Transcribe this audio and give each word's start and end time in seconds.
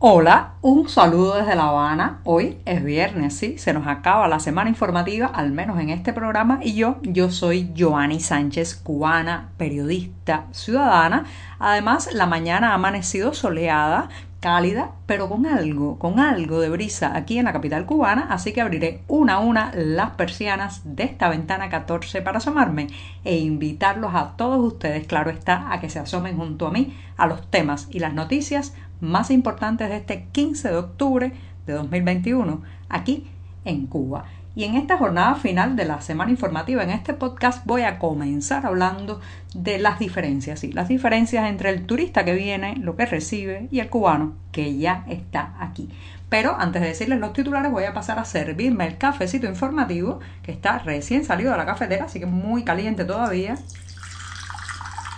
Hola, 0.00 0.52
un 0.62 0.88
saludo 0.88 1.34
desde 1.34 1.56
La 1.56 1.70
Habana. 1.70 2.20
Hoy 2.22 2.58
es 2.66 2.84
viernes, 2.84 3.36
sí, 3.36 3.58
se 3.58 3.72
nos 3.72 3.88
acaba 3.88 4.28
la 4.28 4.38
semana 4.38 4.70
informativa, 4.70 5.26
al 5.26 5.50
menos 5.50 5.80
en 5.80 5.90
este 5.90 6.12
programa, 6.12 6.60
y 6.62 6.74
yo, 6.74 6.98
yo 7.02 7.32
soy 7.32 7.72
Joanny 7.76 8.20
Sánchez, 8.20 8.76
cubana, 8.76 9.48
periodista, 9.56 10.46
ciudadana. 10.52 11.24
Además, 11.58 12.10
la 12.12 12.26
mañana 12.26 12.70
ha 12.70 12.74
amanecido 12.74 13.34
soleada, 13.34 14.08
cálida, 14.38 14.92
pero 15.06 15.28
con 15.28 15.46
algo, 15.46 15.98
con 15.98 16.20
algo 16.20 16.60
de 16.60 16.68
brisa 16.68 17.16
aquí 17.16 17.38
en 17.38 17.46
la 17.46 17.52
capital 17.52 17.84
cubana, 17.84 18.28
así 18.30 18.52
que 18.52 18.60
abriré 18.60 19.02
una 19.08 19.34
a 19.34 19.38
una 19.40 19.72
las 19.74 20.10
persianas 20.10 20.82
de 20.84 21.02
esta 21.02 21.28
ventana 21.28 21.70
14 21.70 22.22
para 22.22 22.38
asomarme 22.38 22.86
e 23.24 23.38
invitarlos 23.38 24.14
a 24.14 24.36
todos 24.36 24.64
ustedes, 24.64 25.08
claro 25.08 25.30
está, 25.30 25.72
a 25.72 25.80
que 25.80 25.90
se 25.90 25.98
asomen 25.98 26.36
junto 26.36 26.68
a 26.68 26.70
mí 26.70 26.96
a 27.16 27.26
los 27.26 27.50
temas 27.50 27.88
y 27.90 27.98
las 27.98 28.14
noticias 28.14 28.74
más 29.00 29.30
importantes 29.30 29.88
de 29.88 29.96
este 29.96 30.26
15 30.32 30.68
de 30.68 30.76
octubre 30.76 31.32
de 31.66 31.72
2021 31.72 32.62
aquí 32.88 33.26
en 33.64 33.86
Cuba. 33.86 34.24
Y 34.58 34.64
en 34.64 34.74
esta 34.74 34.98
jornada 34.98 35.36
final 35.36 35.76
de 35.76 35.84
la 35.84 36.00
semana 36.00 36.32
informativa, 36.32 36.82
en 36.82 36.90
este 36.90 37.14
podcast, 37.14 37.64
voy 37.64 37.82
a 37.82 38.00
comenzar 38.00 38.66
hablando 38.66 39.20
de 39.54 39.78
las 39.78 40.00
diferencias, 40.00 40.58
sí, 40.58 40.72
las 40.72 40.88
diferencias 40.88 41.48
entre 41.48 41.70
el 41.70 41.86
turista 41.86 42.24
que 42.24 42.34
viene, 42.34 42.74
lo 42.74 42.96
que 42.96 43.06
recibe, 43.06 43.68
y 43.70 43.78
el 43.78 43.88
cubano 43.88 44.34
que 44.50 44.76
ya 44.76 45.04
está 45.06 45.54
aquí. 45.60 45.88
Pero 46.28 46.56
antes 46.58 46.82
de 46.82 46.88
decirles 46.88 47.20
los 47.20 47.34
titulares, 47.34 47.70
voy 47.70 47.84
a 47.84 47.94
pasar 47.94 48.18
a 48.18 48.24
servirme 48.24 48.88
el 48.88 48.98
cafecito 48.98 49.46
informativo, 49.46 50.18
que 50.42 50.50
está 50.50 50.78
recién 50.78 51.24
salido 51.24 51.52
de 51.52 51.58
la 51.58 51.66
cafetera, 51.66 52.06
así 52.06 52.18
que 52.18 52.26
muy 52.26 52.64
caliente 52.64 53.04
todavía. 53.04 53.54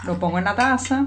Lo 0.05 0.19
pongo 0.19 0.39
en 0.39 0.45
la 0.45 0.55
taza, 0.55 1.07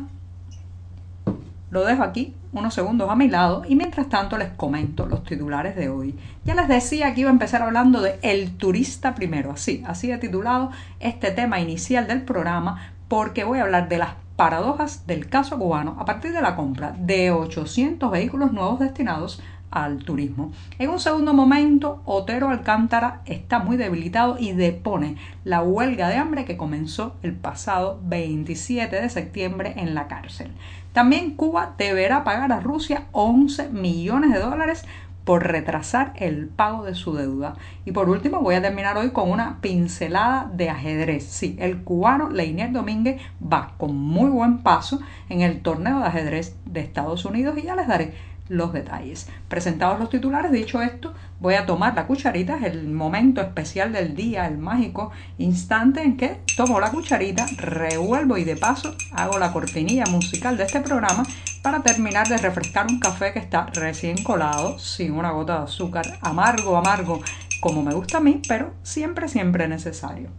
lo 1.74 1.84
dejo 1.86 2.04
aquí 2.04 2.36
unos 2.52 2.76
segundos 2.76 3.10
a 3.10 3.16
mi 3.16 3.28
lado 3.28 3.64
y 3.68 3.76
mientras 3.76 4.08
tanto 4.08 4.38
les 4.38 4.50
comento 4.50 5.08
los 5.08 5.24
titulares 5.24 5.76
de 5.76 5.90
hoy. 5.90 6.16
Ya 6.46 6.54
les 6.54 6.68
decía 6.68 7.14
que 7.14 7.22
iba 7.22 7.32
a 7.32 7.34
empezar 7.34 7.64
hablando 7.64 8.00
de 8.00 8.20
El 8.22 8.56
turista 8.58 9.16
primero, 9.16 9.52
así, 9.52 9.84
así 9.88 10.12
he 10.12 10.18
titulado 10.20 10.70
este 11.00 11.32
tema 11.32 11.60
inicial 11.60 12.06
del 12.06 12.22
programa 12.22 12.94
porque 13.08 13.44
voy 13.44 13.58
a 13.58 13.64
hablar 13.64 13.90
de 13.90 13.98
las 13.98 14.12
paradojas 14.36 15.08
del 15.08 15.30
caso 15.30 15.58
cubano 15.58 15.98
a 16.00 16.06
partir 16.06 16.32
de 16.32 16.42
la 16.44 16.56
compra 16.56 16.96
de 16.96 17.32
800 17.32 18.12
vehículos 18.12 18.54
nuevos 18.54 18.80
destinados 18.80 19.42
al 19.74 20.06
turismo. 20.06 20.52
En 20.78 20.92
un 20.92 21.00
segundo 21.00 21.34
momento, 21.34 22.02
Otero 22.06 22.50
Alcántara 22.50 23.22
está 23.26 23.60
muy 23.60 23.76
debilitado 23.76 24.38
y 24.40 24.54
depone 24.54 25.18
la 25.44 25.64
huelga 25.64 26.10
de 26.10 26.16
hambre 26.16 26.46
que 26.46 26.58
comenzó 26.58 27.16
el 27.24 27.34
pasado 27.34 28.00
27 28.04 29.02
de 29.02 29.10
septiembre 29.10 29.74
en 29.78 29.96
la 29.96 30.08
cárcel. 30.08 30.52
También 30.94 31.32
Cuba 31.32 31.74
deberá 31.78 32.24
pagar 32.24 32.52
a 32.52 32.60
Rusia 32.60 33.06
11 33.14 33.70
millones 33.70 34.32
de 34.32 34.40
dólares 34.40 34.86
por 35.24 35.44
retrasar 35.48 36.14
el 36.18 36.48
pago 36.48 36.84
de 36.84 36.96
su 36.96 37.14
deuda. 37.14 37.56
Y 37.86 37.94
por 37.94 38.10
último, 38.10 38.42
voy 38.42 38.56
a 38.56 38.62
terminar 38.62 38.98
hoy 38.98 39.12
con 39.12 39.32
una 39.32 39.60
pincelada 39.62 40.52
de 40.54 40.70
ajedrez. 40.70 41.24
Sí, 41.24 41.56
el 41.60 41.84
cubano 41.84 42.30
Leinier 42.30 42.72
Domínguez 42.72 43.22
va 43.42 43.74
con 43.78 43.98
muy 43.98 44.30
buen 44.30 44.60
paso 44.60 45.00
en 45.30 45.42
el 45.42 45.62
torneo 45.62 46.00
de 46.00 46.08
ajedrez 46.08 46.58
de 46.66 46.82
Estados 46.82 47.26
Unidos 47.26 47.58
y 47.58 47.64
ya 47.64 47.76
les 47.76 47.88
daré 47.88 48.14
los 48.54 48.74
detalles. 48.74 49.28
Presentados 49.48 50.00
los 50.00 50.10
titulares, 50.10 50.52
dicho 50.52 50.82
esto, 50.82 51.14
voy 51.40 51.56
a 51.56 51.66
tomar 51.66 51.96
la 51.96 52.08
cucharita, 52.08 52.58
es 52.58 52.64
el 52.64 52.88
momento 52.88 53.42
especial 53.42 53.92
del 53.92 54.16
día, 54.16 54.48
el 54.48 54.58
mágico 54.58 55.12
instante 55.38 56.02
en 56.02 56.16
que 56.16 56.40
tomo 56.56 56.80
la 56.80 56.92
cucharita, 56.92 57.46
revuelvo 57.58 58.38
y 58.38 58.44
de 58.44 58.56
paso 58.56 58.96
hago 59.12 59.40
la 59.40 59.52
cortinilla 59.52 60.06
musical 60.06 60.56
de 60.58 60.64
este 60.64 60.82
programa 60.82 61.24
para 61.62 61.82
terminar 61.82 62.28
de 62.28 62.38
refrescar 62.38 62.88
un 62.88 63.00
café 63.00 63.34
que 63.34 63.40
está 63.40 63.68
recién 63.74 64.24
colado, 64.24 64.78
sin 64.80 65.14
una 65.14 65.32
gota 65.32 65.58
de 65.58 65.64
azúcar, 65.64 66.06
amargo, 66.22 66.78
amargo, 66.78 67.22
como 67.60 67.82
me 67.82 67.94
gusta 67.94 68.18
a 68.18 68.22
mí, 68.22 68.42
pero 68.48 68.74
siempre, 68.84 69.28
siempre 69.28 69.68
necesario. 69.68 70.30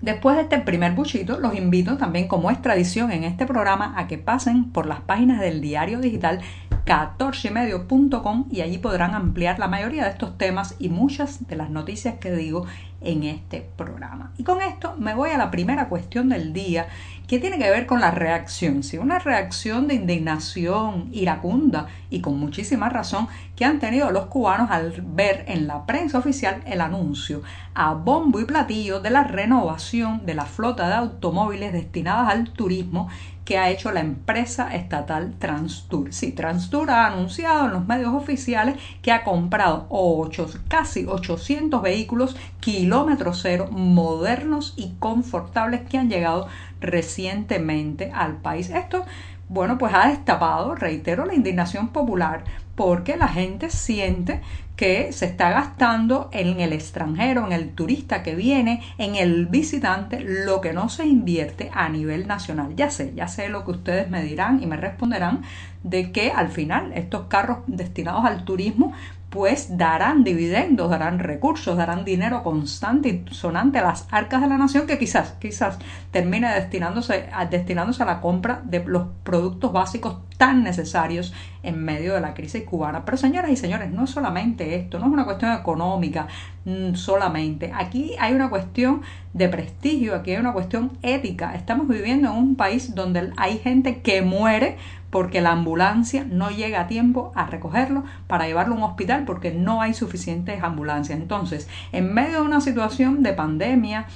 Después 0.00 0.36
de 0.36 0.42
este 0.42 0.58
primer 0.58 0.92
buchito, 0.92 1.38
los 1.40 1.54
invito 1.56 1.96
también, 1.96 2.28
como 2.28 2.50
es 2.50 2.60
tradición 2.60 3.10
en 3.10 3.24
este 3.24 3.46
programa, 3.46 3.94
a 3.96 4.06
que 4.06 4.18
pasen 4.18 4.70
por 4.70 4.86
las 4.86 5.00
páginas 5.00 5.40
del 5.40 5.60
diario 5.60 6.00
digital 6.00 6.40
14ymedio.com 6.84 8.46
y 8.50 8.60
allí 8.60 8.78
podrán 8.78 9.14
ampliar 9.14 9.58
la 9.58 9.68
mayoría 9.68 10.04
de 10.04 10.10
estos 10.10 10.38
temas 10.38 10.76
y 10.78 10.88
muchas 10.88 11.48
de 11.48 11.56
las 11.56 11.70
noticias 11.70 12.14
que 12.20 12.30
digo 12.30 12.66
en 13.00 13.24
este 13.24 13.66
programa. 13.76 14.32
Y 14.38 14.44
con 14.44 14.62
esto 14.62 14.94
me 14.98 15.14
voy 15.14 15.30
a 15.30 15.38
la 15.38 15.50
primera 15.50 15.88
cuestión 15.88 16.28
del 16.28 16.52
día 16.52 16.86
que 17.26 17.38
tiene 17.40 17.58
que 17.58 17.70
ver 17.70 17.86
con 17.86 18.00
la 18.00 18.10
reacción, 18.10 18.82
sí, 18.82 18.98
una 18.98 19.18
reacción 19.18 19.88
de 19.88 19.94
indignación 19.94 21.08
iracunda 21.12 21.86
y 22.08 22.20
con 22.20 22.38
muchísima 22.38 22.88
razón 22.88 23.28
que 23.56 23.64
han 23.64 23.80
tenido 23.80 24.10
los 24.10 24.26
cubanos 24.26 24.70
al 24.70 24.92
ver 25.02 25.44
en 25.48 25.66
la 25.66 25.86
prensa 25.86 26.18
oficial 26.18 26.62
el 26.66 26.80
anuncio 26.80 27.42
a 27.74 27.94
bombo 27.94 28.40
y 28.40 28.44
platillo 28.44 29.00
de 29.00 29.10
la 29.10 29.24
renovación 29.24 30.24
de 30.24 30.34
la 30.34 30.46
flota 30.46 30.88
de 30.88 30.94
automóviles 30.94 31.72
destinadas 31.72 32.32
al 32.32 32.50
turismo 32.50 33.08
que 33.46 33.58
ha 33.58 33.70
hecho 33.70 33.92
la 33.92 34.00
empresa 34.00 34.74
estatal 34.74 35.34
Transtour. 35.38 36.12
Sí, 36.12 36.32
Transtour 36.32 36.90
ha 36.90 37.06
anunciado 37.06 37.66
en 37.66 37.72
los 37.72 37.86
medios 37.86 38.12
oficiales 38.12 38.76
que 39.02 39.12
ha 39.12 39.22
comprado 39.22 39.86
ocho, 39.88 40.50
casi 40.68 41.06
800 41.06 41.80
vehículos 41.80 42.36
kilómetro 42.60 43.32
cero 43.32 43.68
modernos 43.70 44.74
y 44.76 44.94
confortables 44.98 45.82
que 45.88 45.96
han 45.96 46.10
llegado 46.10 46.48
recientemente 46.80 48.10
al 48.14 48.36
país. 48.36 48.70
Esto, 48.70 49.04
bueno, 49.48 49.78
pues 49.78 49.94
ha 49.94 50.08
destapado, 50.08 50.74
reitero, 50.74 51.24
la 51.24 51.34
indignación 51.34 51.88
popular 51.88 52.44
porque 52.76 53.16
la 53.16 53.28
gente 53.28 53.70
siente 53.70 54.40
que 54.76 55.10
se 55.12 55.24
está 55.24 55.48
gastando 55.50 56.28
en 56.32 56.60
el 56.60 56.74
extranjero, 56.74 57.46
en 57.46 57.52
el 57.52 57.70
turista 57.70 58.22
que 58.22 58.34
viene, 58.34 58.82
en 58.98 59.16
el 59.16 59.46
visitante, 59.46 60.20
lo 60.20 60.60
que 60.60 60.74
no 60.74 60.90
se 60.90 61.06
invierte 61.06 61.70
a 61.72 61.88
nivel 61.88 62.26
nacional. 62.26 62.76
Ya 62.76 62.90
sé, 62.90 63.14
ya 63.16 63.26
sé 63.26 63.48
lo 63.48 63.64
que 63.64 63.70
ustedes 63.70 64.10
me 64.10 64.22
dirán 64.22 64.62
y 64.62 64.66
me 64.66 64.76
responderán 64.76 65.42
de 65.82 66.12
que 66.12 66.30
al 66.30 66.50
final 66.50 66.92
estos 66.92 67.24
carros 67.28 67.58
destinados 67.66 68.26
al 68.26 68.44
turismo 68.44 68.92
pues 69.36 69.76
darán 69.76 70.24
dividendos, 70.24 70.88
darán 70.88 71.18
recursos, 71.18 71.76
darán 71.76 72.06
dinero 72.06 72.42
constante 72.42 73.10
y 73.10 73.34
sonante 73.34 73.78
a 73.78 73.82
las 73.82 74.08
arcas 74.10 74.40
de 74.40 74.48
la 74.48 74.56
nación 74.56 74.86
que 74.86 74.98
quizás, 74.98 75.32
quizás 75.38 75.78
termine 76.10 76.50
destinándose 76.54 77.28
a, 77.30 77.44
destinándose 77.44 78.02
a 78.02 78.06
la 78.06 78.22
compra 78.22 78.62
de 78.64 78.82
los 78.86 79.08
productos 79.24 79.74
básicos 79.74 80.20
tan 80.38 80.62
necesarios 80.62 81.34
en 81.62 81.84
medio 81.84 82.14
de 82.14 82.22
la 82.22 82.32
crisis 82.32 82.64
cubana. 82.64 83.04
Pero 83.04 83.18
señoras 83.18 83.50
y 83.50 83.56
señores, 83.56 83.90
no 83.90 84.04
es 84.04 84.10
solamente 84.10 84.74
esto, 84.76 84.98
no 84.98 85.06
es 85.06 85.12
una 85.12 85.26
cuestión 85.26 85.52
económica 85.52 86.28
mm, 86.64 86.94
solamente. 86.94 87.72
Aquí 87.74 88.14
hay 88.18 88.32
una 88.32 88.48
cuestión 88.48 89.02
de 89.34 89.50
prestigio, 89.50 90.14
aquí 90.14 90.30
hay 90.30 90.38
una 90.38 90.54
cuestión 90.54 90.92
ética. 91.02 91.54
Estamos 91.54 91.88
viviendo 91.88 92.30
en 92.30 92.36
un 92.36 92.56
país 92.56 92.94
donde 92.94 93.32
hay 93.36 93.58
gente 93.58 94.00
que 94.00 94.22
muere 94.22 94.78
porque 95.10 95.40
la 95.40 95.52
ambulancia 95.52 96.26
no 96.28 96.50
llega 96.50 96.80
a 96.80 96.86
tiempo 96.86 97.32
a 97.34 97.46
recogerlo 97.46 98.04
para 98.26 98.46
llevarlo 98.46 98.74
a 98.74 98.78
un 98.78 98.84
hospital 98.84 99.24
porque 99.24 99.52
no 99.52 99.80
hay 99.80 99.94
suficientes 99.94 100.62
ambulancias. 100.62 101.18
Entonces, 101.18 101.68
en 101.92 102.12
medio 102.12 102.40
de 102.40 102.46
una 102.46 102.60
situación 102.60 103.22
de 103.22 103.32
pandemia, 103.32 104.06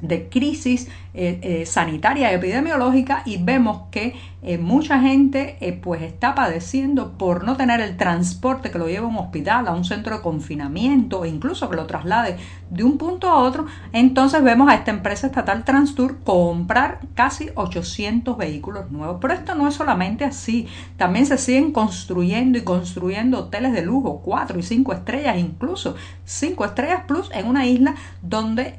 de 0.00 0.28
crisis 0.28 0.88
eh, 1.12 1.40
eh, 1.42 1.66
sanitaria 1.66 2.32
epidemiológica 2.32 3.22
y 3.24 3.42
vemos 3.42 3.88
que 3.90 4.14
eh, 4.42 4.58
mucha 4.58 5.00
gente 5.00 5.80
pues 5.82 6.02
está 6.02 6.34
padeciendo 6.34 7.18
por 7.18 7.44
no 7.44 7.56
tener 7.56 7.80
el 7.80 7.96
transporte 7.96 8.70
que 8.70 8.78
lo 8.78 8.86
lleve 8.86 9.06
a 9.06 9.08
un 9.08 9.16
hospital, 9.16 9.66
a 9.66 9.72
un 9.72 9.84
centro 9.84 10.16
de 10.16 10.22
confinamiento 10.22 11.26
incluso 11.26 11.68
que 11.68 11.76
lo 11.76 11.86
traslade 11.86 12.36
de 12.70 12.84
un 12.84 12.96
punto 12.96 13.28
a 13.28 13.36
otro. 13.36 13.66
Entonces 13.92 14.42
vemos 14.42 14.70
a 14.70 14.74
esta 14.74 14.92
empresa 14.92 15.26
estatal 15.26 15.64
Transtour 15.64 16.18
comprar 16.24 17.00
casi 17.14 17.50
800 17.54 18.36
vehículos 18.36 18.90
nuevos. 18.90 19.18
Pero 19.20 19.34
esto 19.34 19.54
no 19.54 19.68
es 19.68 19.74
solamente 19.74 20.24
así, 20.24 20.68
también 20.96 21.26
se 21.26 21.38
siguen 21.38 21.72
construyendo 21.72 22.58
y 22.58 22.62
construyendo 22.62 23.40
hoteles 23.40 23.72
de 23.72 23.82
lujo, 23.82 24.22
4 24.24 24.58
y 24.58 24.62
5 24.62 24.92
estrellas, 24.92 25.36
incluso 25.38 25.96
5 26.24 26.64
estrellas 26.64 27.02
plus 27.06 27.30
en 27.34 27.46
una 27.46 27.66
isla 27.66 27.94
donde 28.22 28.78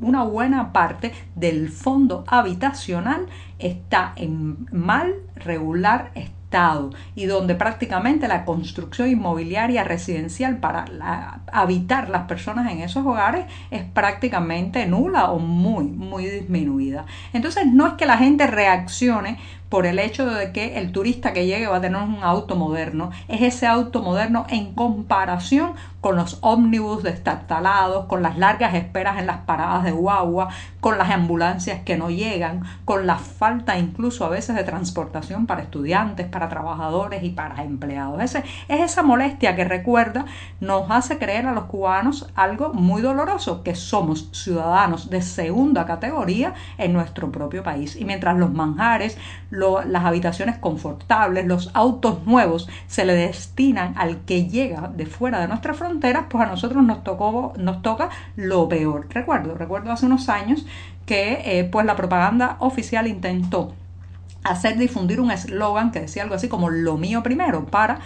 una 0.00 0.22
buena 0.24 0.72
parte 0.72 1.12
del 1.34 1.68
fondo 1.68 2.24
habitacional 2.26 3.26
está 3.58 4.12
en 4.16 4.66
mal 4.70 5.14
regular 5.36 6.10
estado 6.14 6.90
y 7.14 7.26
donde 7.26 7.54
prácticamente 7.54 8.28
la 8.28 8.44
construcción 8.44 9.08
inmobiliaria 9.08 9.84
residencial 9.84 10.58
para 10.58 11.40
habitar 11.52 12.08
las 12.08 12.22
personas 12.22 12.70
en 12.70 12.80
esos 12.80 13.04
hogares 13.04 13.46
es 13.70 13.82
prácticamente 13.82 14.86
nula 14.86 15.30
o 15.30 15.38
muy, 15.38 15.84
muy 15.84 16.26
disminuida. 16.26 17.06
Entonces 17.32 17.66
no 17.66 17.86
es 17.86 17.94
que 17.94 18.06
la 18.06 18.18
gente 18.18 18.46
reaccione 18.46 19.38
por 19.68 19.86
el 19.86 19.98
hecho 19.98 20.26
de 20.26 20.52
que 20.52 20.78
el 20.78 20.92
turista 20.92 21.32
que 21.32 21.46
llegue 21.46 21.66
va 21.66 21.76
a 21.76 21.80
tener 21.80 22.00
un 22.00 22.22
auto 22.22 22.56
moderno. 22.56 23.10
Es 23.28 23.42
ese 23.42 23.66
auto 23.66 24.02
moderno 24.02 24.46
en 24.48 24.74
comparación 24.74 25.74
con 26.00 26.14
los 26.14 26.38
ómnibus 26.40 27.02
destartalados, 27.02 28.06
con 28.06 28.22
las 28.22 28.38
largas 28.38 28.74
esperas 28.74 29.18
en 29.18 29.26
las 29.26 29.38
paradas 29.38 29.82
de 29.82 29.90
guagua, 29.90 30.50
con 30.80 30.98
las 30.98 31.10
ambulancias 31.10 31.80
que 31.80 31.96
no 31.96 32.10
llegan, 32.10 32.62
con 32.84 33.08
la 33.08 33.16
falta 33.16 33.76
incluso 33.76 34.24
a 34.24 34.28
veces 34.28 34.54
de 34.54 34.62
transportación 34.62 35.46
para 35.46 35.62
estudiantes, 35.62 36.28
para 36.28 36.48
trabajadores 36.48 37.24
y 37.24 37.30
para 37.30 37.64
empleados. 37.64 38.22
Ese, 38.22 38.44
es 38.68 38.80
esa 38.80 39.02
molestia 39.02 39.56
que 39.56 39.64
recuerda, 39.64 40.26
nos 40.60 40.88
hace 40.92 41.18
creer 41.18 41.46
a 41.46 41.52
los 41.52 41.64
cubanos 41.64 42.30
algo 42.36 42.72
muy 42.72 43.02
doloroso, 43.02 43.64
que 43.64 43.74
somos 43.74 44.28
ciudadanos 44.32 45.10
de 45.10 45.22
segunda 45.22 45.86
categoría 45.86 46.54
en 46.78 46.92
nuestro 46.92 47.32
propio 47.32 47.64
país. 47.64 47.96
Y 47.96 48.04
mientras 48.04 48.36
los 48.36 48.52
manjares, 48.52 49.18
las 49.56 50.04
habitaciones 50.04 50.58
confortables, 50.58 51.46
los 51.46 51.70
autos 51.74 52.26
nuevos 52.26 52.68
se 52.86 53.04
le 53.04 53.14
destinan 53.14 53.94
al 53.96 54.18
que 54.24 54.46
llega 54.46 54.90
de 54.94 55.06
fuera 55.06 55.40
de 55.40 55.48
nuestra 55.48 55.74
frontera, 55.74 56.28
pues 56.28 56.44
a 56.44 56.50
nosotros 56.50 56.82
nos, 56.84 57.02
tocó, 57.04 57.52
nos 57.56 57.82
toca 57.82 58.10
lo 58.36 58.68
peor. 58.68 59.06
Recuerdo, 59.10 59.54
recuerdo 59.54 59.92
hace 59.92 60.06
unos 60.06 60.28
años 60.28 60.66
que 61.06 61.40
eh, 61.44 61.64
pues 61.64 61.86
la 61.86 61.96
propaganda 61.96 62.56
oficial 62.60 63.06
intentó 63.06 63.72
hacer 64.44 64.76
difundir 64.76 65.20
un 65.20 65.30
eslogan 65.30 65.90
que 65.90 66.00
decía 66.00 66.22
algo 66.22 66.34
así 66.34 66.48
como 66.48 66.70
lo 66.70 66.96
mío 66.96 67.22
primero 67.22 67.66
para 67.66 67.98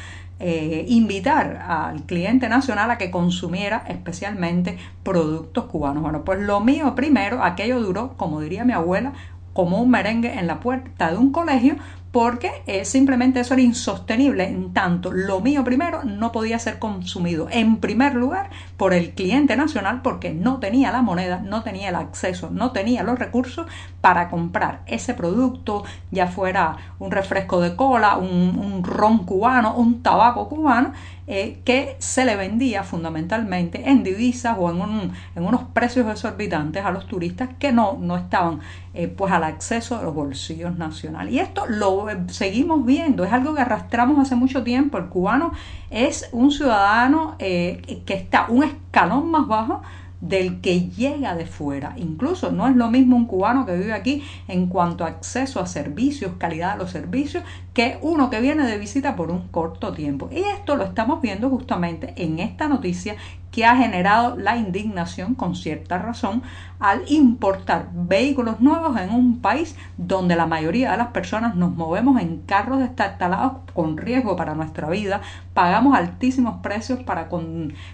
eh, 0.42 0.86
invitar 0.88 1.58
al 1.68 2.04
cliente 2.04 2.48
nacional 2.48 2.90
a 2.90 2.96
que 2.96 3.10
consumiera 3.10 3.84
especialmente 3.88 4.78
productos 5.02 5.66
cubanos. 5.66 6.02
Bueno, 6.02 6.24
pues 6.24 6.40
lo 6.40 6.60
mío 6.60 6.94
primero, 6.94 7.44
aquello 7.44 7.78
duró, 7.80 8.14
como 8.16 8.40
diría 8.40 8.64
mi 8.64 8.72
abuela, 8.72 9.12
como 9.52 9.80
un 9.80 9.90
merengue 9.90 10.38
en 10.38 10.46
la 10.46 10.60
puerta 10.60 11.10
de 11.10 11.16
un 11.16 11.32
colegio, 11.32 11.76
porque 12.12 12.50
eh, 12.66 12.84
simplemente 12.84 13.40
eso 13.40 13.54
era 13.54 13.62
insostenible. 13.62 14.44
En 14.44 14.72
tanto, 14.72 15.12
lo 15.12 15.40
mío 15.40 15.62
primero 15.62 16.02
no 16.04 16.32
podía 16.32 16.58
ser 16.58 16.78
consumido 16.78 17.48
en 17.50 17.76
primer 17.76 18.14
lugar 18.14 18.50
por 18.76 18.92
el 18.92 19.12
cliente 19.12 19.56
nacional 19.56 20.02
porque 20.02 20.32
no 20.32 20.58
tenía 20.58 20.90
la 20.90 21.02
moneda, 21.02 21.40
no 21.40 21.62
tenía 21.62 21.90
el 21.90 21.94
acceso, 21.94 22.50
no 22.50 22.72
tenía 22.72 23.02
los 23.02 23.18
recursos 23.18 23.66
para 24.00 24.28
comprar 24.28 24.80
ese 24.86 25.14
producto, 25.14 25.84
ya 26.10 26.26
fuera 26.26 26.76
un 26.98 27.10
refresco 27.10 27.60
de 27.60 27.76
cola, 27.76 28.16
un, 28.16 28.82
ron 28.82 29.24
cubano, 29.24 29.74
un 29.74 30.02
tabaco 30.02 30.48
cubano, 30.48 30.92
eh, 31.26 31.60
que 31.64 31.96
se 31.98 32.24
le 32.24 32.34
vendía 32.34 32.82
fundamentalmente 32.82 33.88
en 33.88 34.02
divisas 34.02 34.56
o 34.58 34.70
en, 34.70 35.12
unos 35.36 35.62
precios 35.72 36.10
exorbitantes 36.10 36.84
a 36.84 36.90
los 36.90 37.06
turistas 37.06 37.50
que 37.58 37.70
no, 37.70 37.98
no 38.00 38.16
estaban 38.16 38.60
eh, 38.94 39.06
pues 39.06 39.32
al 39.32 39.44
acceso 39.44 39.98
de 39.98 40.04
los 40.04 40.14
bolsillos 40.14 40.76
nacionales. 40.76 41.32
Y 41.32 41.38
esto 41.38 41.66
lo 41.66 41.99
eh, 42.08 42.16
seguimos 42.28 42.86
viendo, 42.86 43.24
es 43.24 43.32
algo 43.32 43.54
que 43.54 43.60
arrastramos 43.60 44.18
hace 44.18 44.36
mucho 44.36 44.62
tiempo. 44.62 44.96
El 44.98 45.06
cubano 45.06 45.52
es 45.90 46.28
un 46.32 46.50
ciudadano 46.50 47.36
que 47.38 48.04
está 48.06 48.46
un 48.48 48.64
escalón 48.64 49.30
más 49.30 49.46
bajo 49.46 49.82
del 50.20 50.60
que 50.60 50.88
llega 50.90 51.34
de 51.34 51.46
fuera. 51.46 51.94
Incluso 51.96 52.52
no 52.52 52.68
es 52.68 52.76
lo 52.76 52.90
mismo 52.90 53.16
un 53.16 53.26
cubano 53.26 53.64
que 53.64 53.76
vive 53.76 53.92
aquí 53.92 54.22
en 54.48 54.66
cuanto 54.66 55.04
a 55.04 55.08
acceso 55.08 55.60
a 55.60 55.66
servicios, 55.66 56.32
calidad 56.38 56.74
de 56.74 56.80
los 56.80 56.90
servicios, 56.90 57.42
que 57.72 57.98
uno 58.02 58.30
que 58.30 58.40
viene 58.40 58.66
de 58.66 58.78
visita 58.78 59.16
por 59.16 59.30
un 59.30 59.48
corto 59.48 59.92
tiempo. 59.92 60.28
Y 60.30 60.40
esto 60.40 60.76
lo 60.76 60.84
estamos 60.84 61.22
viendo 61.22 61.48
justamente 61.48 62.12
en 62.16 62.38
esta 62.38 62.68
noticia 62.68 63.16
que 63.50 63.64
ha 63.64 63.76
generado 63.76 64.36
la 64.36 64.56
indignación 64.56 65.34
con 65.34 65.54
cierta 65.54 65.98
razón 65.98 66.42
al 66.78 67.02
importar 67.08 67.88
vehículos 67.92 68.60
nuevos 68.60 68.96
en 68.98 69.10
un 69.10 69.40
país 69.40 69.76
donde 69.96 70.36
la 70.36 70.46
mayoría 70.46 70.92
de 70.92 70.96
las 70.96 71.08
personas 71.08 71.54
nos 71.56 71.74
movemos 71.74 72.20
en 72.20 72.38
carros 72.42 72.78
destartalados 72.78 73.52
con 73.74 73.96
riesgo 73.96 74.36
para 74.36 74.54
nuestra 74.54 74.88
vida, 74.88 75.20
pagamos 75.54 75.96
altísimos 75.96 76.60
precios 76.62 77.00
para, 77.00 77.28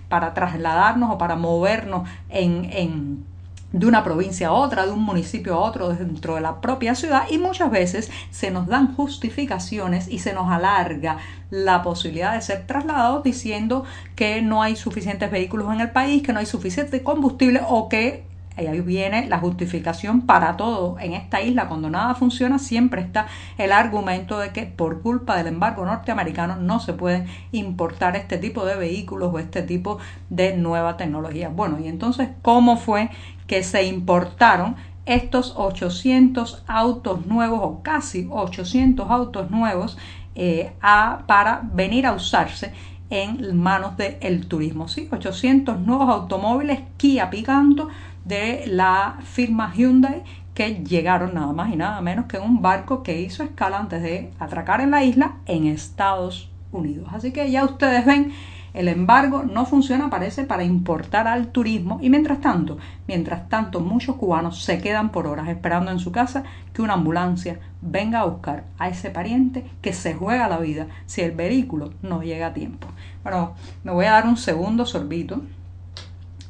para 0.09 0.35
trasladarnos 0.35 1.11
o 1.11 1.19
para 1.19 1.37
movernos 1.37 2.09
en, 2.29 2.67
en 2.73 3.25
de 3.73 3.87
una 3.87 4.05
provincia 4.05 4.49
a 4.49 4.53
otra, 4.53 4.87
de 4.87 4.93
un 4.93 5.03
municipio 5.03 5.55
a 5.55 5.59
otro 5.59 5.89
dentro 5.89 6.37
de 6.37 6.41
la 6.41 6.61
propia 6.61 6.95
ciudad 6.95 7.25
y 7.31 7.39
muchas 7.39 7.71
veces 7.71 8.11
se 8.31 8.51
nos 8.51 8.67
dan 8.67 8.95
justificaciones 8.95 10.09
y 10.09 10.21
se 10.21 10.33
nos 10.33 10.51
alarga 10.51 11.19
la 11.51 11.83
posibilidad 11.83 12.35
de 12.35 12.43
ser 12.43 12.67
trasladados 12.67 13.23
diciendo 13.23 13.85
que 14.15 14.43
no 14.43 14.63
hay 14.63 14.77
suficientes 14.77 15.31
vehículos 15.31 15.73
en 15.73 15.81
el 15.81 15.91
país, 15.91 16.23
que 16.23 16.33
no 16.33 16.39
hay 16.39 16.47
suficiente 16.47 17.03
combustible 17.03 17.61
o 17.69 17.89
que 17.89 18.25
ahí 18.57 18.81
viene 18.81 19.27
la 19.29 19.39
justificación 19.39 20.23
para 20.23 20.57
todo. 20.57 20.99
En 20.99 21.13
esta 21.13 21.43
isla, 21.43 21.69
cuando 21.69 21.91
nada 21.91 22.15
funciona, 22.15 22.59
siempre 22.59 23.03
está 23.03 23.27
el 23.59 23.73
argumento 23.73 24.39
de 24.39 24.51
que 24.51 24.63
por 24.63 25.03
culpa 25.03 25.37
del 25.37 25.49
embargo 25.49 25.85
norteamericano 25.85 26.57
no 26.57 26.81
se 26.81 26.95
pueden 26.95 27.27
importar 27.53 28.17
este 28.17 28.39
tipo 28.39 28.65
de 28.65 28.77
vehículos 28.77 29.33
o 29.33 29.39
este 29.39 29.63
tipo 29.63 29.99
de 30.31 30.57
nueva 30.57 30.97
tecnología. 30.97 31.51
Bueno, 31.51 31.79
y 31.79 31.89
entonces, 31.89 32.31
¿cómo 32.43 32.77
fue 32.77 33.11
que 33.47 33.63
se 33.63 33.85
importaron 33.85 34.77
estos 35.07 35.55
800 35.57 36.65
autos 36.67 37.27
nuevos 37.27 37.61
o 37.63 37.83
casi 37.83 38.27
800 38.31 39.09
autos 39.11 39.51
nuevos 39.51 39.97
eh, 40.35 40.73
a, 40.83 41.23
para 41.27 41.63
venir 41.73 42.07
a 42.07 42.13
usarse 42.13 42.73
en 43.09 43.57
manos 43.57 43.97
del 43.97 44.47
turismo. 44.49 44.89
¿sí? 44.89 45.09
800 45.11 45.79
nuevos 45.81 46.09
automóviles 46.09 46.81
Kia 46.97 47.31
Picanto 47.31 47.89
de 48.25 48.65
la 48.67 49.19
firma 49.23 49.73
Hyundai 49.75 50.25
que 50.55 50.83
llegaron 50.85 51.35
nada 51.35 51.53
más 51.53 51.73
y 51.73 51.77
nada 51.77 52.01
menos 52.01 52.27
que 52.27 52.39
en 52.39 52.43
un 52.43 52.63
barco 52.63 53.03
que 53.03 53.21
hizo 53.21 53.43
escala 53.43 53.79
antes 53.79 54.03
de 54.03 54.33
atracar 54.39 54.81
en 54.81 54.91
la 54.91 55.05
isla 55.05 55.37
en 55.45 55.67
Estados 55.67 56.51
Unidos. 56.73 57.09
Así 57.13 57.31
que 57.31 57.51
ya 57.51 57.65
ustedes 57.65 58.07
ven 58.07 58.33
el 58.77 58.89
embargo 58.89 59.43
no 59.43 59.65
funciona, 59.65 60.11
parece, 60.11 60.45
para 60.45 60.63
importar 60.63 61.27
al 61.27 61.49
turismo 61.49 61.99
y 62.03 62.11
mientras 62.11 62.43
tanto, 62.43 62.77
mientras 63.09 63.49
tanto, 63.49 63.81
muchos 63.81 64.17
cubanos 64.17 64.63
se 64.63 64.79
quedan 64.79 65.11
por 65.11 65.27
horas 65.27 65.49
esperando 65.49 65.91
en 65.91 65.99
su 65.99 66.13
casa 66.13 66.45
que 66.75 66.83
una 66.83 66.93
ambulancia 66.93 67.59
venga 67.81 68.21
a 68.21 68.27
buscar 68.27 68.65
a 68.79 68.89
ese 68.89 69.11
pariente 69.11 69.65
que 69.81 69.95
se 69.95 70.13
juega 70.13 70.49
la 70.49 70.59
vida 70.59 70.89
si 71.07 71.23
el 71.23 71.33
vehículo 71.33 71.95
no 72.03 72.23
llega 72.23 72.49
a 72.49 72.55
tiempo. 72.55 72.87
Bueno, 73.23 73.55
me 73.83 73.93
voy 73.93 74.05
a 74.05 74.13
dar 74.13 74.27
un 74.27 74.37
segundo 74.37 74.85
sorbito 74.85 75.41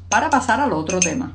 para 0.09 0.29
pasar 0.29 0.59
al 0.59 0.73
otro 0.73 0.99
tema 0.99 1.31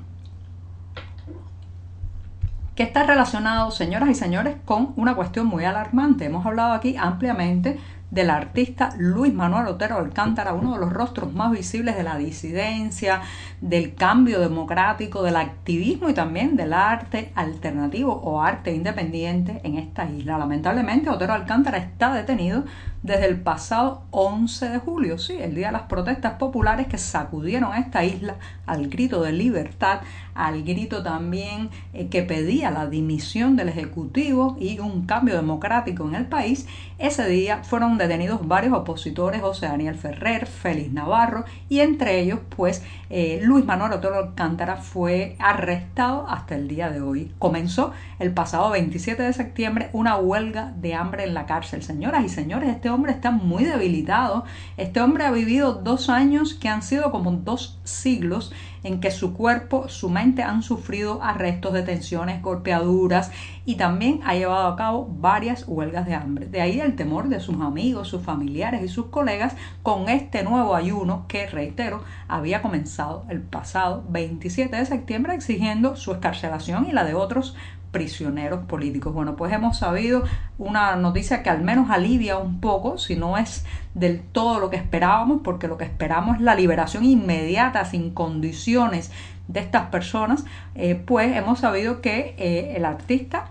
que 2.75 2.83
está 2.83 3.05
relacionado, 3.05 3.71
señoras 3.71 4.09
y 4.09 4.15
señores, 4.15 4.57
con 4.65 4.93
una 4.97 5.15
cuestión 5.15 5.47
muy 5.47 5.65
alarmante. 5.65 6.25
Hemos 6.25 6.47
hablado 6.47 6.73
aquí 6.73 6.97
ampliamente 6.97 7.79
del 8.13 8.29
artista 8.29 8.91
Luis 8.99 9.33
Manuel 9.33 9.67
Otero 9.69 9.97
Alcántara, 9.97 10.53
uno 10.53 10.75
de 10.75 10.81
los 10.81 10.93
rostros 10.93 11.33
más 11.33 11.51
visibles 11.51 11.97
de 11.97 12.03
la 12.03 12.19
disidencia, 12.19 13.23
del 13.63 13.95
cambio 13.95 14.39
democrático, 14.39 15.23
del 15.23 15.37
activismo 15.37 16.11
y 16.11 16.15
también 16.15 16.55
del 16.55 16.75
arte 16.75 17.33
alternativo 17.35 18.13
o 18.13 18.43
arte 18.43 18.75
independiente 18.75 19.63
en 19.65 19.79
esta 19.79 20.05
isla. 20.05 20.37
Lamentablemente, 20.37 21.09
Otero 21.09 21.33
Alcántara 21.33 21.79
está 21.79 22.13
detenido 22.13 22.65
desde 23.03 23.27
el 23.27 23.41
pasado 23.41 24.05
11 24.13 24.69
de 24.69 24.79
julio, 24.79 25.19
sí, 25.19 25.37
el 25.41 25.57
día 25.57 25.67
de 25.67 25.73
las 25.73 25.83
protestas 25.83 26.35
populares 26.35 26.87
que 26.87 26.99
sacudieron 26.99 27.73
a 27.73 27.81
esta 27.81 28.05
isla 28.05 28.37
al 28.65 28.89
grito 28.89 29.23
de 29.23 29.33
libertad, 29.33 30.01
al 30.35 30.63
grito 30.63 31.03
también 31.03 31.71
eh, 31.93 32.09
que 32.09 32.23
pedía 32.23 32.71
la 32.71 32.87
dimisión 32.87 33.57
del 33.57 33.69
Ejecutivo 33.69 34.57
y 34.59 34.79
un 34.79 35.05
cambio 35.05 35.35
democrático 35.35 36.07
en 36.09 36.15
el 36.15 36.27
país. 36.27 36.67
Ese 36.99 37.29
día 37.29 37.65
fueron 37.65 37.99
detenidos 37.99 38.47
varios 38.47 38.73
opositores, 38.73 39.41
José 39.41 39.67
Daniel 39.67 39.97
Ferrer, 39.97 40.47
Félix 40.47 40.93
Navarro 40.93 41.45
y 41.69 41.81
entre 41.81 42.21
ellos 42.21 42.39
pues 42.57 42.85
eh, 43.11 43.41
Luis 43.43 43.65
Manuel 43.65 43.93
Otero 43.93 44.17
Alcántara 44.17 44.77
fue 44.77 45.37
arrestado 45.41 46.27
hasta 46.29 46.55
el 46.55 46.69
día 46.69 46.91
de 46.91 47.01
hoy. 47.01 47.33
Comenzó 47.39 47.93
el 48.21 48.33
pasado 48.33 48.71
27 48.71 49.23
de 49.23 49.33
septiembre 49.33 49.91
una 49.93 50.17
huelga 50.17 50.73
de 50.77 50.95
hambre 50.95 51.25
en 51.25 51.35
la 51.35 51.47
cárcel. 51.47 51.83
Señoras 51.83 52.25
y 52.25 52.29
señores, 52.29 52.71
este 52.71 52.92
hombre 52.93 53.13
está 53.13 53.31
muy 53.31 53.65
debilitado. 53.65 54.45
Este 54.77 55.01
hombre 55.01 55.25
ha 55.25 55.31
vivido 55.31 55.75
dos 55.75 56.09
años 56.09 56.55
que 56.55 56.69
han 56.69 56.83
sido 56.83 57.11
como 57.11 57.33
dos 57.33 57.81
siglos 57.85 58.53
en 58.85 59.01
que 59.01 59.11
su 59.11 59.35
cuerpo, 59.35 59.89
su 59.89 60.11
mente 60.11 60.43
han 60.43 60.63
sufrido 60.63 61.23
arrestos, 61.23 61.73
detenciones, 61.73 62.43
golpeaduras 62.43 63.31
y 63.65 63.77
también 63.77 64.21
ha 64.25 64.35
llevado 64.35 64.67
a 64.67 64.77
cabo 64.77 65.09
varias 65.09 65.65
huelgas 65.67 66.07
de 66.07 66.15
hambre. 66.15 66.47
De 66.47 66.61
ahí 66.61 66.81
el 66.81 66.97
temor 66.97 67.29
de 67.29 67.41
sus 67.41 67.61
amigos, 67.61 68.09
sus 68.09 68.23
familiares 68.23 68.83
y 68.83 68.89
sus 68.89 69.07
colegas 69.07 69.55
con 69.83 70.09
este 70.09 70.43
nuevo 70.43 70.75
ayuno 70.75 71.27
que, 71.29 71.47
reitero, 71.47 72.03
había 72.29 72.63
comenzado 72.63 73.25
el 73.29 73.41
pasado 73.41 74.05
27 74.09 74.77
de 74.77 74.87
septiembre 74.87 75.35
exigiendo 75.35 75.97
su 75.97 76.13
escarcelación 76.13 76.87
y 76.89 76.93
la 76.93 77.05
de 77.05 77.15
otros 77.15 77.55
prisioneros 77.93 78.65
políticos. 78.65 79.15
Bueno, 79.15 79.37
pues 79.37 79.53
hemos 79.53 79.79
sabido 79.79 80.25
una 80.59 80.97
noticia 80.97 81.43
que 81.43 81.51
al 81.51 81.63
menos 81.63 81.91
alivia 81.91 82.39
un 82.39 82.59
poco, 82.59 82.99
si 82.99 83.15
no 83.15 83.39
es 83.39 83.65
del 83.95 84.23
todo 84.23 84.59
lo 84.59 84.71
que 84.71 84.77
esperábamos, 84.77 85.43
porque 85.45 85.69
lo 85.69 85.77
que 85.77 85.85
esperamos 85.85 86.37
es 86.37 86.43
la 86.43 86.57
liberación 86.57 87.05
inmediata, 87.05 87.85
sin 87.85 88.11
condiciones 88.11 89.13
de 89.47 89.61
estas 89.61 89.89
personas, 89.89 90.45
eh, 90.75 90.95
pues 90.95 91.37
hemos 91.37 91.61
sabido 91.61 92.01
que 92.01 92.35
eh, 92.39 92.75
el 92.77 92.85
artista 92.85 93.51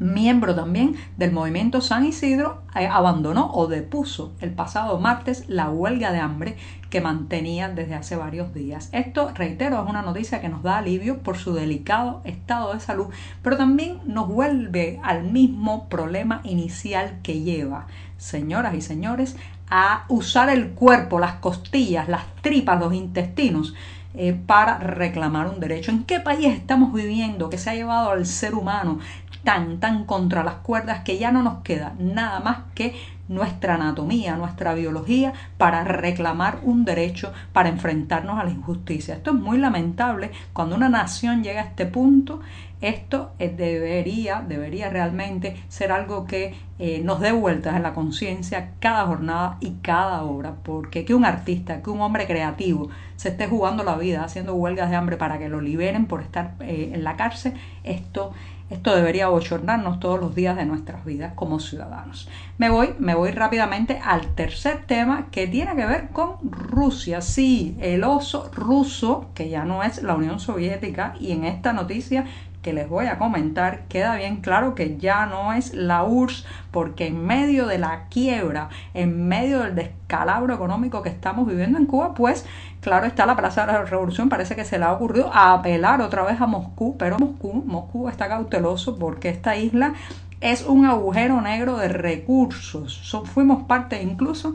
miembro 0.00 0.54
también 0.54 0.96
del 1.16 1.30
movimiento 1.30 1.80
San 1.80 2.04
Isidro, 2.04 2.62
eh, 2.74 2.86
abandonó 2.86 3.52
o 3.52 3.68
depuso 3.68 4.32
el 4.40 4.50
pasado 4.50 4.98
martes 4.98 5.44
la 5.48 5.68
huelga 5.70 6.10
de 6.10 6.18
hambre 6.18 6.56
que 6.88 7.00
mantenía 7.00 7.68
desde 7.68 7.94
hace 7.94 8.16
varios 8.16 8.52
días. 8.52 8.88
Esto, 8.92 9.30
reitero, 9.34 9.80
es 9.80 9.88
una 9.88 10.02
noticia 10.02 10.40
que 10.40 10.48
nos 10.48 10.62
da 10.62 10.78
alivio 10.78 11.18
por 11.18 11.36
su 11.36 11.54
delicado 11.54 12.22
estado 12.24 12.74
de 12.74 12.80
salud, 12.80 13.06
pero 13.42 13.56
también 13.56 14.00
nos 14.06 14.26
vuelve 14.26 14.98
al 15.04 15.22
mismo 15.22 15.88
problema 15.88 16.40
inicial 16.44 17.20
que 17.22 17.42
lleva, 17.42 17.86
señoras 18.16 18.74
y 18.74 18.80
señores, 18.80 19.36
a 19.70 20.04
usar 20.08 20.48
el 20.48 20.70
cuerpo, 20.70 21.20
las 21.20 21.34
costillas, 21.34 22.08
las 22.08 22.24
tripas, 22.42 22.80
los 22.80 22.92
intestinos 22.92 23.74
eh, 24.14 24.36
para 24.46 24.78
reclamar 24.78 25.46
un 25.46 25.60
derecho. 25.60 25.92
¿En 25.92 26.02
qué 26.02 26.18
país 26.18 26.46
estamos 26.46 26.92
viviendo 26.92 27.48
que 27.48 27.58
se 27.58 27.70
ha 27.70 27.74
llevado 27.74 28.10
al 28.10 28.26
ser 28.26 28.56
humano 28.56 28.98
tan, 29.44 29.80
tan 29.80 30.04
contra 30.04 30.44
las 30.44 30.56
cuerdas 30.56 31.00
que 31.00 31.18
ya 31.18 31.32
no 31.32 31.42
nos 31.42 31.62
queda 31.62 31.94
nada 31.98 32.40
más 32.40 32.58
que 32.74 32.94
nuestra 33.28 33.76
anatomía, 33.76 34.36
nuestra 34.36 34.74
biología 34.74 35.32
para 35.56 35.84
reclamar 35.84 36.58
un 36.64 36.84
derecho, 36.84 37.32
para 37.52 37.68
enfrentarnos 37.68 38.38
a 38.38 38.44
la 38.44 38.50
injusticia. 38.50 39.14
Esto 39.14 39.30
es 39.30 39.36
muy 39.36 39.58
lamentable 39.58 40.32
cuando 40.52 40.74
una 40.74 40.88
nación 40.88 41.44
llega 41.44 41.60
a 41.60 41.64
este 41.66 41.86
punto. 41.86 42.40
Esto 42.80 43.32
eh, 43.38 43.52
debería, 43.54 44.44
debería 44.46 44.88
realmente 44.88 45.56
ser 45.68 45.92
algo 45.92 46.26
que 46.26 46.54
eh, 46.78 47.02
nos 47.04 47.20
dé 47.20 47.32
vueltas 47.32 47.76
en 47.76 47.82
la 47.82 47.92
conciencia 47.92 48.72
cada 48.80 49.06
jornada 49.06 49.58
y 49.60 49.72
cada 49.82 50.22
hora, 50.22 50.54
porque 50.62 51.04
que 51.04 51.14
un 51.14 51.24
artista, 51.24 51.82
que 51.82 51.90
un 51.90 52.00
hombre 52.00 52.26
creativo 52.26 52.88
se 53.16 53.30
esté 53.30 53.46
jugando 53.46 53.84
la 53.84 53.96
vida 53.96 54.24
haciendo 54.24 54.54
huelgas 54.54 54.88
de 54.88 54.96
hambre 54.96 55.16
para 55.16 55.38
que 55.38 55.48
lo 55.48 55.60
liberen 55.60 56.06
por 56.06 56.22
estar 56.22 56.54
eh, 56.60 56.92
en 56.94 57.04
la 57.04 57.16
cárcel, 57.16 57.54
esto 57.84 58.32
esto 58.70 58.94
debería 58.94 59.28
bochornarnos 59.28 59.98
todos 59.98 60.20
los 60.20 60.36
días 60.36 60.56
de 60.56 60.64
nuestras 60.64 61.04
vidas 61.04 61.32
como 61.34 61.58
ciudadanos. 61.58 62.28
Me 62.56 62.70
voy, 62.70 62.94
me 63.00 63.16
voy 63.16 63.32
rápidamente 63.32 64.00
al 64.04 64.28
tercer 64.36 64.84
tema 64.86 65.26
que 65.32 65.48
tiene 65.48 65.74
que 65.74 65.86
ver 65.86 66.10
con 66.10 66.36
Rusia. 66.48 67.20
Sí, 67.20 67.76
el 67.80 68.04
oso 68.04 68.48
ruso, 68.54 69.26
que 69.34 69.48
ya 69.48 69.64
no 69.64 69.82
es 69.82 70.04
la 70.04 70.14
Unión 70.14 70.38
Soviética, 70.38 71.16
y 71.18 71.32
en 71.32 71.44
esta 71.44 71.72
noticia 71.72 72.26
que 72.62 72.72
les 72.72 72.88
voy 72.88 73.06
a 73.06 73.18
comentar, 73.18 73.84
queda 73.88 74.16
bien 74.16 74.36
claro 74.36 74.74
que 74.74 74.98
ya 74.98 75.26
no 75.26 75.52
es 75.52 75.74
la 75.74 76.04
URSS, 76.04 76.46
porque 76.70 77.06
en 77.06 77.24
medio 77.24 77.66
de 77.66 77.78
la 77.78 78.06
quiebra, 78.10 78.68
en 78.92 79.28
medio 79.28 79.60
del 79.60 79.74
descalabro 79.74 80.54
económico 80.54 81.02
que 81.02 81.08
estamos 81.08 81.46
viviendo 81.46 81.78
en 81.78 81.86
Cuba, 81.86 82.14
pues 82.14 82.44
claro 82.80 83.06
está 83.06 83.24
la 83.26 83.36
Plaza 83.36 83.66
de 83.66 83.72
la 83.72 83.84
Revolución, 83.84 84.28
parece 84.28 84.56
que 84.56 84.64
se 84.64 84.78
le 84.78 84.84
ha 84.84 84.92
ocurrido 84.92 85.30
apelar 85.32 86.02
otra 86.02 86.22
vez 86.22 86.40
a 86.40 86.46
Moscú, 86.46 86.96
pero 86.98 87.18
Moscú, 87.18 87.64
Moscú 87.66 88.08
está 88.08 88.28
cauteloso 88.28 88.98
porque 88.98 89.30
esta 89.30 89.56
isla 89.56 89.94
es 90.40 90.64
un 90.64 90.86
agujero 90.86 91.40
negro 91.40 91.76
de 91.76 91.88
recursos. 91.88 93.00
fuimos 93.32 93.64
parte 93.64 94.02
incluso 94.02 94.54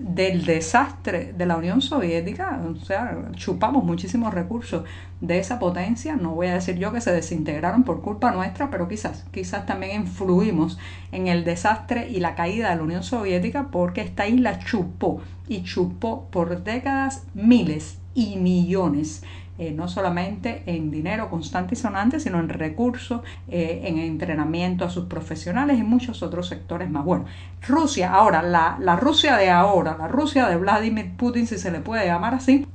del 0.00 0.46
desastre 0.46 1.34
de 1.36 1.44
la 1.46 1.56
Unión 1.56 1.82
Soviética, 1.82 2.58
o 2.66 2.74
sea, 2.84 3.30
chupamos 3.34 3.84
muchísimos 3.84 4.32
recursos 4.32 4.84
de 5.20 5.38
esa 5.38 5.58
potencia, 5.58 6.16
no 6.16 6.34
voy 6.34 6.46
a 6.46 6.54
decir 6.54 6.76
yo 6.78 6.90
que 6.90 7.02
se 7.02 7.12
desintegraron 7.12 7.84
por 7.84 8.00
culpa 8.00 8.32
nuestra, 8.32 8.70
pero 8.70 8.88
quizás, 8.88 9.26
quizás 9.30 9.66
también 9.66 10.02
influimos 10.02 10.78
en 11.12 11.28
el 11.28 11.44
desastre 11.44 12.08
y 12.08 12.20
la 12.20 12.34
caída 12.34 12.70
de 12.70 12.76
la 12.76 12.82
Unión 12.82 13.02
Soviética 13.02 13.68
porque 13.70 14.00
esta 14.00 14.26
isla 14.26 14.58
chupó 14.58 15.20
y 15.48 15.64
chupó 15.64 16.28
por 16.30 16.64
décadas 16.64 17.24
miles 17.34 17.99
y 18.14 18.36
millones 18.36 19.22
eh, 19.60 19.72
no 19.72 19.88
solamente 19.88 20.62
en 20.64 20.90
dinero 20.90 21.28
constante 21.28 21.74
y 21.74 21.76
sonante, 21.76 22.18
sino 22.18 22.40
en 22.40 22.48
recursos, 22.48 23.20
eh, 23.46 23.82
en 23.84 23.98
entrenamiento 23.98 24.86
a 24.86 24.88
sus 24.88 25.04
profesionales 25.04 25.78
y 25.78 25.82
muchos 25.82 26.22
otros 26.22 26.48
sectores 26.48 26.88
más. 26.88 27.04
Bueno, 27.04 27.26
Rusia, 27.68 28.10
ahora, 28.14 28.42
la, 28.42 28.78
la 28.80 28.96
Rusia 28.96 29.36
de 29.36 29.50
ahora, 29.50 29.98
la 29.98 30.08
Rusia 30.08 30.48
de 30.48 30.56
Vladimir 30.56 31.14
Putin, 31.14 31.46
si 31.46 31.58
se 31.58 31.70
le 31.70 31.80
puede 31.80 32.06
llamar 32.06 32.32
así, 32.36 32.66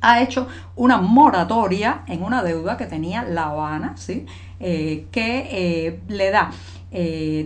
ha 0.00 0.20
hecho 0.20 0.48
una 0.74 0.96
moratoria 0.96 2.02
en 2.08 2.24
una 2.24 2.42
deuda 2.42 2.76
que 2.76 2.86
tenía 2.86 3.22
La 3.22 3.44
Habana, 3.44 3.96
¿sí? 3.96 4.26
Eh, 4.58 5.06
que 5.12 6.00
le 6.08 6.30
da 6.32 6.50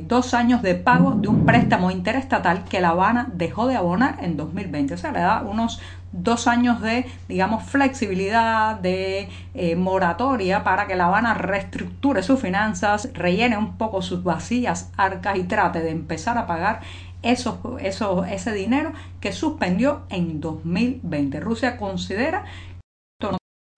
dos 0.06 0.34
años 0.34 0.62
de 0.62 0.76
pago 0.76 1.12
de 1.12 1.28
un 1.28 1.44
préstamo 1.44 1.90
interestatal 1.90 2.64
que 2.64 2.80
La 2.80 2.90
Habana 2.90 3.28
dejó 3.34 3.66
de 3.66 3.76
abonar 3.76 4.18
en 4.22 4.36
2020. 4.36 4.94
O 4.94 4.96
sea, 4.96 5.10
le 5.10 5.20
da 5.20 5.42
unos 5.42 5.80
dos 6.12 6.46
años 6.46 6.80
de, 6.80 7.06
digamos, 7.28 7.64
flexibilidad, 7.64 8.76
de 8.76 9.28
eh, 9.54 9.76
moratoria 9.76 10.64
para 10.64 10.86
que 10.86 10.96
La 10.96 11.06
Habana 11.06 11.34
reestructure 11.34 12.22
sus 12.22 12.40
finanzas, 12.40 13.10
rellene 13.12 13.56
un 13.56 13.76
poco 13.76 14.02
sus 14.02 14.22
vacías 14.22 14.90
arcas 14.96 15.36
y 15.36 15.44
trate 15.44 15.80
de 15.80 15.90
empezar 15.90 16.38
a 16.38 16.46
pagar 16.46 16.80
ese 17.22 18.52
dinero 18.52 18.92
que 19.20 19.32
suspendió 19.32 20.02
en 20.08 20.40
2020. 20.40 21.40
Rusia 21.40 21.76
considera 21.76 22.44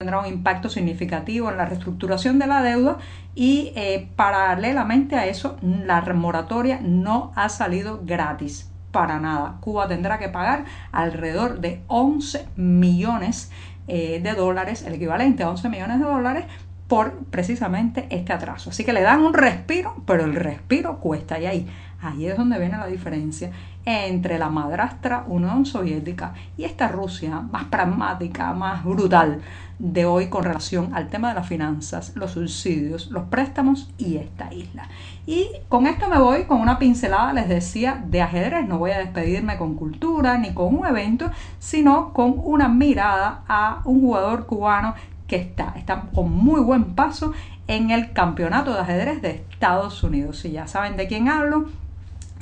tendrá 0.03 0.19
un 0.19 0.25
impacto 0.25 0.69
significativo 0.69 1.49
en 1.49 1.55
la 1.55 1.65
reestructuración 1.65 2.37
de 2.37 2.45
la 2.45 2.61
deuda 2.61 2.97
y 3.35 3.71
eh, 3.77 4.09
paralelamente 4.17 5.15
a 5.15 5.27
eso 5.27 5.57
la 5.61 6.01
moratoria 6.01 6.81
no 6.81 7.31
ha 7.35 7.47
salido 7.47 8.01
gratis 8.03 8.69
para 8.91 9.17
nada. 9.21 9.55
Cuba 9.61 9.87
tendrá 9.87 10.19
que 10.19 10.27
pagar 10.27 10.65
alrededor 10.91 11.61
de 11.61 11.81
11 11.87 12.49
millones 12.57 13.49
eh, 13.87 14.19
de 14.21 14.33
dólares, 14.33 14.83
el 14.85 14.95
equivalente 14.95 15.43
a 15.43 15.49
11 15.49 15.69
millones 15.69 15.99
de 15.99 16.05
dólares 16.05 16.45
por 16.89 17.13
precisamente 17.27 18.05
este 18.09 18.33
atraso. 18.33 18.71
Así 18.71 18.83
que 18.83 18.91
le 18.91 19.03
dan 19.03 19.21
un 19.21 19.33
respiro, 19.33 20.03
pero 20.05 20.25
el 20.25 20.35
respiro 20.35 20.99
cuesta 20.99 21.39
y 21.39 21.45
ahí, 21.45 21.67
ahí 22.03 22.27
es 22.27 22.37
donde 22.37 22.59
viene 22.59 22.77
la 22.77 22.87
diferencia 22.87 23.51
entre 23.85 24.39
la 24.39 24.49
madrastra 24.49 25.25
Unión 25.27 25.65
Soviética 25.65 26.33
y 26.57 26.63
esta 26.63 26.87
Rusia 26.87 27.41
más 27.41 27.65
pragmática, 27.65 28.53
más 28.53 28.83
brutal 28.83 29.41
de 29.79 30.05
hoy 30.05 30.27
con 30.27 30.43
relación 30.43 30.93
al 30.93 31.09
tema 31.09 31.29
de 31.29 31.35
las 31.35 31.47
finanzas, 31.47 32.13
los 32.15 32.31
subsidios, 32.31 33.11
los 33.11 33.23
préstamos 33.25 33.91
y 33.97 34.17
esta 34.17 34.53
isla. 34.53 34.87
Y 35.25 35.47
con 35.67 35.87
esto 35.87 36.07
me 36.07 36.19
voy 36.19 36.45
con 36.45 36.61
una 36.61 36.79
pincelada, 36.79 37.33
les 37.33 37.49
decía, 37.49 38.01
de 38.05 38.21
ajedrez. 38.21 38.67
No 38.67 38.77
voy 38.77 38.91
a 38.91 38.99
despedirme 38.99 39.57
con 39.57 39.75
cultura 39.75 40.37
ni 40.37 40.53
con 40.53 40.75
un 40.75 40.85
evento, 40.85 41.31
sino 41.59 42.13
con 42.13 42.35
una 42.37 42.67
mirada 42.67 43.43
a 43.47 43.81
un 43.85 44.01
jugador 44.01 44.45
cubano 44.45 44.95
que 45.27 45.37
está, 45.37 45.73
está 45.75 46.03
con 46.13 46.31
muy 46.31 46.61
buen 46.61 46.95
paso 46.95 47.33
en 47.67 47.91
el 47.91 48.13
campeonato 48.13 48.73
de 48.73 48.79
ajedrez 48.79 49.21
de 49.21 49.43
Estados 49.49 50.03
Unidos. 50.03 50.45
Y 50.45 50.51
ya 50.51 50.67
saben 50.67 50.97
de 50.97 51.07
quién 51.07 51.29
hablo, 51.29 51.65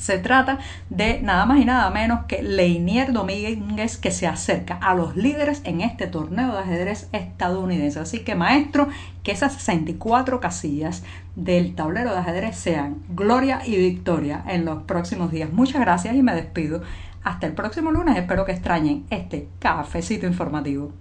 se 0.02 0.18
trata 0.18 0.58
de 0.90 1.22
nada 1.22 1.46
más 1.46 1.60
y 1.60 1.66
nada 1.66 1.90
menos 1.92 2.26
que 2.26 2.42
Leinier 2.42 3.14
Domínguez 3.14 3.98
que 3.98 4.10
se 4.10 4.26
acerca 4.26 4.74
a 4.82 4.96
los 4.96 5.16
líderes 5.16 5.62
en 5.64 5.82
este 5.82 6.08
torneo 6.08 6.54
de 6.54 6.60
ajedrez 6.60 7.08
estadounidense. 7.12 8.00
Así 8.00 8.20
que 8.20 8.34
maestro, 8.34 8.88
que 9.22 9.32
esas 9.32 9.54
64 9.54 10.40
casillas 10.40 11.04
del 11.36 11.76
tablero 11.76 12.12
de 12.12 12.18
ajedrez 12.18 12.56
sean 12.56 13.04
gloria 13.10 13.62
y 13.64 13.78
victoria 13.78 14.44
en 14.48 14.66
los 14.66 14.84
próximos 14.84 15.32
días. 15.32 15.54
Muchas 15.54 15.82
gracias 15.82 16.16
y 16.16 16.24
me 16.24 16.34
despido. 16.34 16.82
Hasta 17.24 17.46
el 17.46 17.54
próximo 17.54 17.92
lunes. 17.92 18.18
Espero 18.18 18.46
que 18.46 18.54
extrañen 18.54 19.06
este 19.12 19.48
cafecito 19.60 20.26
informativo. 20.26 20.92